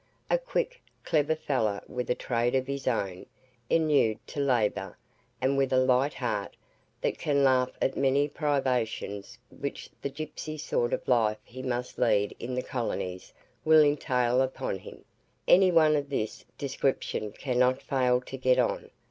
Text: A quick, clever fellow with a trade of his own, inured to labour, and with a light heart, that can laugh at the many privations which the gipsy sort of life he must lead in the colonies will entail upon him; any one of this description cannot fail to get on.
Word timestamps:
A 0.31 0.39
quick, 0.39 0.81
clever 1.03 1.35
fellow 1.35 1.79
with 1.87 2.09
a 2.09 2.15
trade 2.15 2.55
of 2.55 2.65
his 2.65 2.87
own, 2.87 3.27
inured 3.69 4.17
to 4.29 4.39
labour, 4.39 4.97
and 5.39 5.59
with 5.59 5.71
a 5.71 5.77
light 5.77 6.15
heart, 6.15 6.55
that 7.01 7.19
can 7.19 7.43
laugh 7.43 7.69
at 7.79 7.93
the 7.93 7.99
many 7.99 8.27
privations 8.27 9.37
which 9.51 9.91
the 10.01 10.09
gipsy 10.09 10.57
sort 10.57 10.91
of 10.91 11.07
life 11.07 11.37
he 11.43 11.61
must 11.61 11.99
lead 11.99 12.35
in 12.39 12.55
the 12.55 12.63
colonies 12.63 13.31
will 13.63 13.83
entail 13.83 14.41
upon 14.41 14.79
him; 14.79 15.05
any 15.47 15.69
one 15.71 15.95
of 15.95 16.09
this 16.09 16.45
description 16.57 17.31
cannot 17.31 17.79
fail 17.79 18.19
to 18.21 18.37
get 18.37 18.57
on. 18.57 18.89